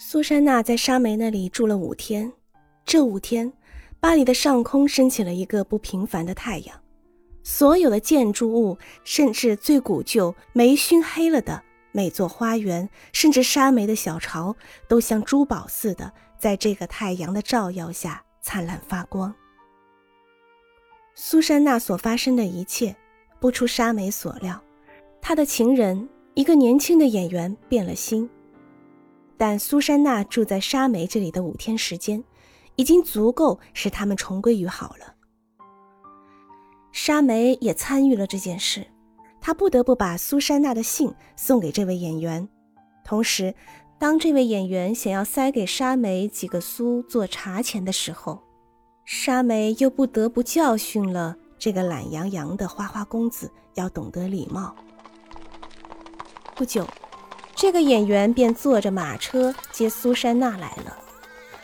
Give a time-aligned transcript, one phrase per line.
[0.00, 2.32] 苏珊娜在沙梅那里住了五天，
[2.84, 3.52] 这五天，
[3.98, 6.80] 巴黎的上空升起了一个不平凡的太阳，
[7.42, 14.54] 所有的建筑物，甚至最古旧、霉熏黑了的每座花园，甚至沙梅的小巢，
[14.86, 19.34] 都像珠宝似的，在这个太阳的照耀下灿烂发光。
[21.16, 22.94] 苏珊娜所发生的一切，
[23.40, 24.62] 不出沙梅所料，
[25.20, 28.30] 她的情人，一个年轻的演员，变了心。
[29.38, 32.22] 但苏珊娜住在沙梅这里的五天时间，
[32.74, 35.14] 已经足够使他们重归于好了。
[36.90, 38.84] 沙梅也参与了这件事，
[39.40, 42.48] 她不得不把苏珊娜的信送给这位演员。
[43.04, 43.54] 同时，
[43.96, 48.42] 当这位演员想要塞给沙梅几个苏做茶钱的时候，
[49.04, 54.74] 沙梅又不得不教训了这个懒洋洋的花花公子，要懂得礼貌。
[56.56, 56.84] 不久。
[57.60, 60.96] 这个演员便坐着马车接苏珊娜来了，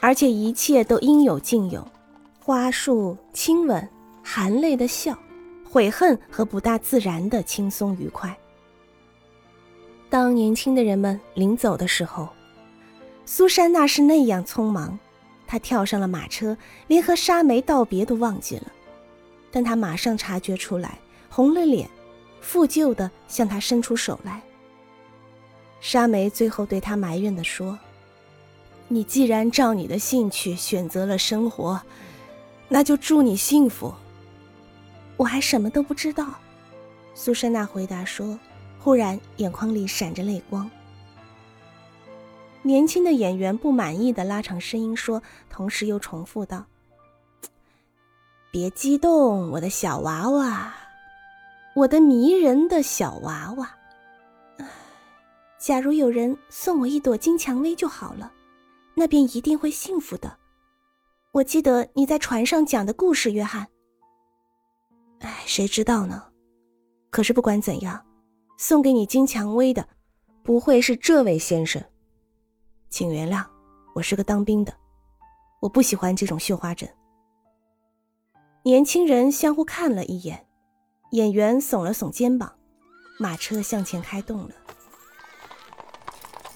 [0.00, 1.86] 而且一切都应有尽有：
[2.40, 3.86] 花束、亲吻、
[4.22, 5.14] 含泪的笑、
[5.70, 8.34] 悔恨和不大自然的轻松愉快。
[10.08, 12.26] 当年轻的人们临走的时候，
[13.26, 14.98] 苏珊娜是那样匆忙，
[15.46, 18.72] 她跳上了马车，连和沙梅道别都忘记了。
[19.50, 20.98] 但她马上察觉出来，
[21.28, 21.86] 红了脸，
[22.40, 24.40] 负疚地向他伸出手来。
[25.82, 27.76] 沙梅最后对他埋怨地说
[28.86, 31.82] ：“你既然照你的兴趣选择了生活，
[32.68, 33.92] 那就祝你幸福。”
[35.18, 36.38] 我还什么都不知道，
[37.16, 38.38] 苏珊娜回答说，
[38.78, 40.70] 忽然眼眶里闪着泪光。
[42.62, 46.64] 年轻的演员不满意的拉长声音说，同时又重复道
[48.52, 50.72] ：“别激动，我的小娃娃，
[51.74, 53.68] 我的迷人的小娃娃。”
[55.62, 58.32] 假如有人送我一朵金蔷薇就好了，
[58.94, 60.36] 那便一定会幸福的。
[61.30, 63.64] 我记得你在船上讲的故事，约翰。
[65.20, 66.20] 哎，谁知道呢？
[67.10, 68.04] 可是不管怎样，
[68.58, 69.88] 送给你金蔷薇的
[70.42, 71.80] 不会是这位先生。
[72.90, 73.46] 请原谅，
[73.94, 74.74] 我是个当兵的，
[75.60, 76.92] 我不喜欢这种绣花针。
[78.64, 80.44] 年轻人相互看了一眼，
[81.12, 82.52] 演员耸了耸肩膀，
[83.20, 84.54] 马车向前开动了。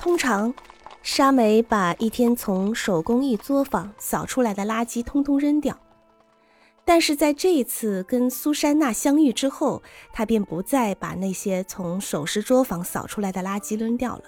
[0.00, 0.54] 通常，
[1.02, 5.78] 沙梅把一天从手工艺作坊扫出来的垃圾通通扔掉。
[6.86, 14.24] 但是在这一次跟苏珊娜相遇之后，他便不再把那些从首饰作坊扫出来的垃圾扔掉了。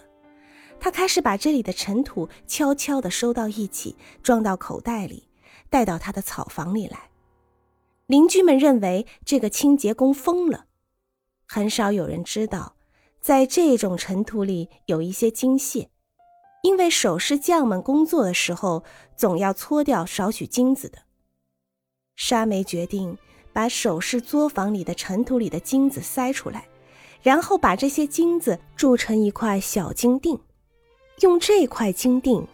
[0.79, 5.27] 他开始把这里的尘土悄悄地收到一起，装到口袋里，
[5.71, 7.09] 带到他的草房里来。
[8.07, 10.67] 邻居们认为这个清洁工疯了，
[11.47, 12.75] 很少有人知道。
[13.23, 15.89] 在这种尘土里有一些金屑，
[16.65, 18.83] 因为首饰匠们工作的时候
[19.17, 20.99] 总要搓掉少许金子的。
[22.17, 23.17] 沙梅决定
[23.53, 26.67] 把首饰作坊里的尘土里的金子塞出来，
[27.23, 30.41] 然后把这些金子铸成一块小金锭，
[31.21, 32.45] 用这块金锭，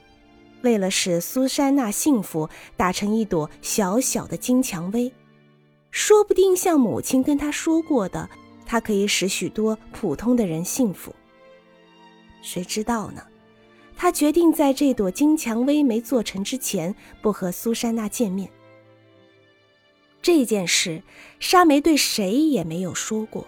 [0.61, 2.47] 为了使苏珊娜幸福，
[2.77, 5.11] 打成一朵小小的金蔷薇，
[5.91, 8.29] 说不定像母亲跟她说过的。
[8.71, 11.13] 它可以使许多普通的人幸福。
[12.43, 13.23] 谁知道呢？
[13.97, 18.49] 他决定在这朵金蔷薇没做成之前，不和苏珊娜见面。
[20.21, 21.03] 这件事，
[21.41, 23.45] 沙梅对谁也没有说过。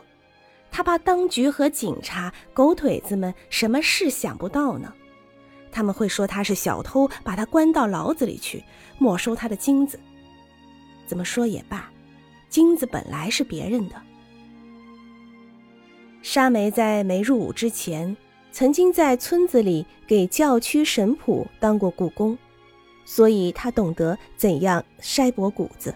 [0.72, 4.92] 他怕当局和警察、狗腿子们什么事想不到呢？
[5.70, 8.64] 他们会说他是小偷，把他关到牢子里去，
[8.98, 10.00] 没收他的金子。
[11.06, 11.88] 怎么说也罢，
[12.48, 14.02] 金子本来是别人的。
[16.32, 18.16] 沙梅在没入伍之前，
[18.52, 22.38] 曾经在村子里给教区神仆当过雇工，
[23.04, 25.92] 所以他懂得怎样筛薄谷子。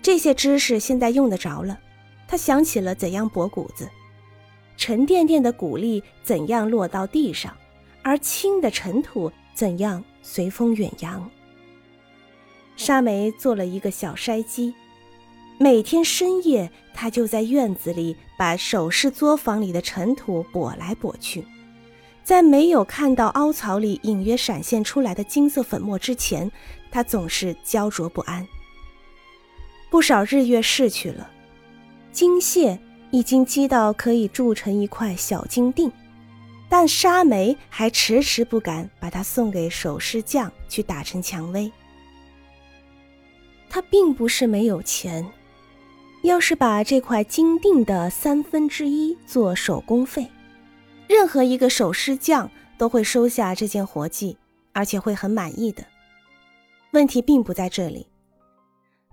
[0.00, 1.78] 这些知识现在用得着了。
[2.26, 3.86] 他想起了怎样剥谷子，
[4.78, 7.54] 沉甸甸的谷粒怎样落到地上，
[8.00, 11.30] 而轻的尘土怎样随风远扬。
[12.76, 14.72] 沙梅做了一个小筛机。
[15.62, 21.46] 每天深夜，他就在院子里把首饰作坊里的尘土拨来拨去，
[22.24, 26.50] 在没有看到凹槽里隐约闪现出来的金色粉末之前，
[26.90, 28.48] 他总是焦灼不安。
[29.90, 31.30] 不少日月逝去了，
[32.10, 32.78] 金屑
[33.10, 35.92] 已经积到可以铸成一块小金锭，
[36.70, 41.70] 但沙梅还迟迟不敢把它送给首饰匠去打成蔷薇。
[43.68, 45.30] 他并不是没有钱。
[46.22, 50.28] 要是把这块金锭的三分之一做手工费，
[51.08, 54.36] 任何一个首饰匠都会收下这件活计，
[54.72, 55.82] 而且会很满意的。
[56.92, 58.06] 问题并不在这里。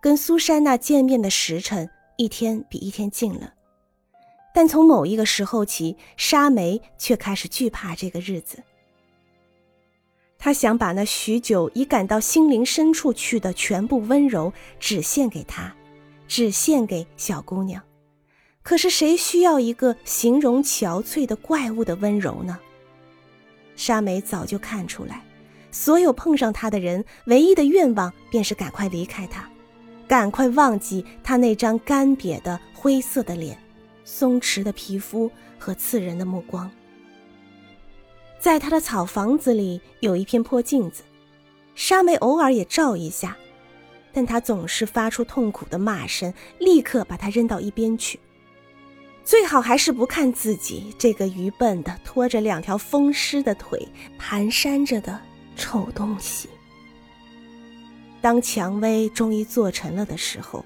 [0.01, 3.53] 跟苏珊娜见面的时辰一天比一天近了，
[4.53, 8.61] 但从某一个时候起，沙梅却开始惧怕这个日子。
[10.37, 15.75] 他想把那许久已感到心灵深处去的全部温柔，只献给他，
[16.27, 17.81] 只献给小姑娘。
[18.61, 22.59] 可是谁需要一个形容憔悴的怪物的温柔呢？
[23.75, 25.23] 沙梅早就看出来，
[25.71, 29.49] 所有碰上他的人，唯一的愿望便是赶快离开他。
[30.07, 33.57] 赶快忘记他那张干瘪的灰色的脸、
[34.03, 35.29] 松弛的皮肤
[35.59, 36.69] 和刺人的目光。
[38.39, 41.03] 在他的草房子里有一片破镜子，
[41.75, 43.37] 沙梅偶尔也照一下，
[44.17, 48.19] 但他总是发出痛苦的骂声，立刻把它扔到一边去。
[49.23, 53.87] 最好还是不看自己这个愚笨的、拖着两条风湿的腿、
[54.19, 55.19] 蹒跚着的
[55.55, 56.49] 丑东西。
[58.19, 60.65] 当蔷薇终于做成了的时候，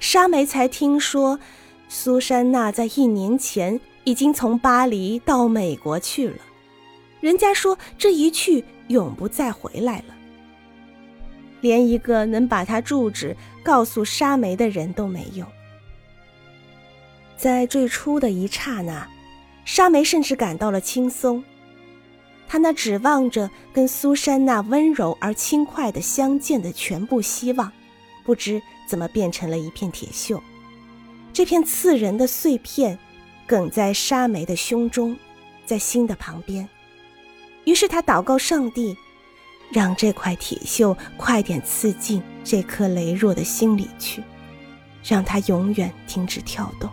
[0.00, 1.38] 沙梅才听说，
[1.88, 6.38] 苏珊娜在一年前已经从巴黎到美国去了。
[7.20, 10.14] 人家说这一去永不再回来了，
[11.60, 15.46] 连一个能把他住址告诉沙梅的人都没有。
[17.36, 19.08] 在最初的一刹那，
[19.64, 21.42] 沙梅甚至感到了轻松。
[22.46, 27.70] 他那指望着跟苏珊娜温柔而轻快的相见的全部希望，
[28.24, 30.40] 不知怎么变成了一片铁锈。
[31.32, 32.98] 这片刺人的碎片，
[33.46, 35.16] 梗在沙梅的胸中，
[35.64, 36.68] 在心的旁边。
[37.64, 38.96] 于是他祷告上帝，
[39.72, 44.22] 让这块铁锈快点刺进这颗羸弱的心里去，
[45.04, 46.90] 让它永远停止跳动。